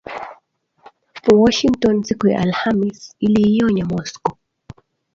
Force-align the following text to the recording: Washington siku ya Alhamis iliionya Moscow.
Washington 1.33 2.03
siku 2.03 2.27
ya 2.27 2.39
Alhamis 2.41 3.15
iliionya 3.19 3.85
Moscow. 3.85 4.35